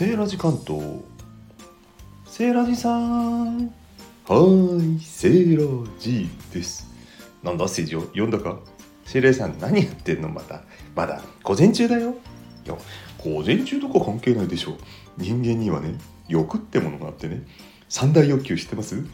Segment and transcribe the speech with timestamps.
[0.00, 0.82] セーラジ関東
[2.24, 3.66] セーラジさん。
[3.66, 6.88] はいセーラジです。
[7.42, 8.60] なんだ政治を読んだか？
[9.04, 10.30] セーラジさん何やってんの？
[10.30, 10.62] また
[10.96, 12.14] まだ午前中だよ。
[12.64, 12.78] いや
[13.22, 14.78] 午前中とか関係ないでしょ。
[15.18, 15.92] 人間にはね
[16.28, 17.42] 欲ってものがあってね。
[17.90, 19.04] 三大欲求知ってます？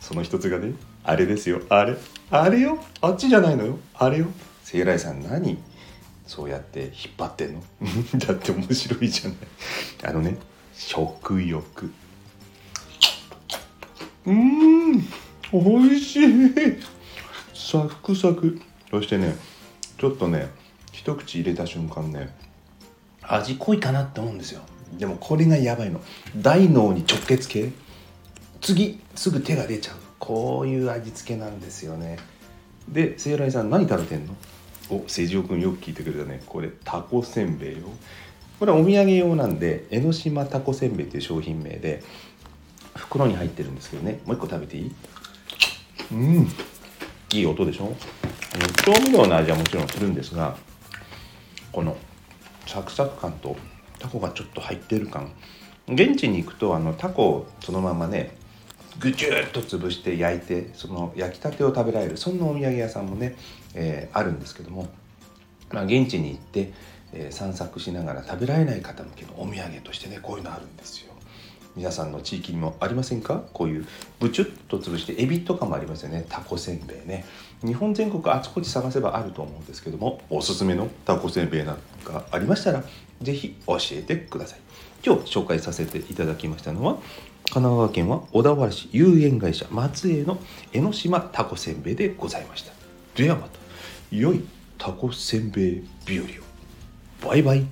[0.00, 0.72] その一つがね
[1.04, 1.60] あれですよ。
[1.68, 1.94] あれ。
[2.32, 2.82] あれよ。
[3.00, 3.78] あっちじゃないのよ。
[3.94, 4.26] あれよ。
[4.64, 5.56] セーラジさん何？
[6.26, 7.62] そうやって引っ張ってんの？
[8.18, 9.38] だって面白いじゃない。
[10.04, 10.36] あのね
[10.74, 11.90] 食欲。
[14.26, 15.00] うーん
[15.52, 16.28] 美味しい。
[17.54, 18.60] サクサク。
[18.90, 19.36] そしてね
[19.98, 20.48] ちょっとね
[20.92, 22.34] 一口入れた瞬間ね
[23.22, 24.62] 味濃いかなって思うんですよ。
[24.98, 26.00] でもこれがやばいの。
[26.36, 27.72] 大脳に直結系。
[28.60, 29.96] 次すぐ手が出ちゃう。
[30.18, 32.18] こういう味付けなんですよね。
[32.88, 34.36] でセイライさん何食べてんの？
[34.90, 36.42] お誠治君よく聞いてくれたね。
[36.46, 37.84] これタコせんべいよ。
[38.58, 42.02] これはお土産用なんで江ノ島タコせんべいっていう商品名で
[42.94, 44.20] 袋に入ってるんですけどね。
[44.24, 44.92] もう一個食べていい？
[46.12, 46.48] うん。
[47.32, 47.94] いい音でしょ？
[48.84, 50.56] 調味料の味はもちろんするんですが
[51.72, 51.96] この
[52.66, 53.56] サクサク感と
[53.98, 55.32] タコがちょっと入ってる感。
[55.88, 58.36] 現地に行くとあのタコをそのままね
[58.98, 63.36] ぐちゅっと潰して焼いてその焼きたてを食べられるそんなお土産屋さんもね、
[63.74, 64.88] えーあるんですけども、
[65.70, 66.72] まあ、現地に行って、
[67.12, 71.12] えー散策しながら食べられない方向けのお土産としてねこういうのあるんですよ。
[71.74, 73.44] 皆さんの地域にもありませんか？
[73.54, 73.86] こういう
[74.20, 76.26] ブチュッと潰してエビとかもありますよね。
[76.28, 77.24] タコせんべいね。
[77.64, 82.84] 日本全国あちこち探せばあると思うんですけどもおすすめのタコせんべいなんかありましたら
[83.22, 84.58] 是非教えてください。
[85.02, 86.98] 今日紹介させていただきましたのは
[87.52, 90.38] 神奈川県は小田原市有限会社松江の
[90.72, 92.72] 江ノ島タコせんべいでございました。
[93.14, 93.58] ではまた
[94.10, 94.42] 良い
[94.78, 96.28] タコせんべい日和を。
[97.28, 97.66] バイバイ。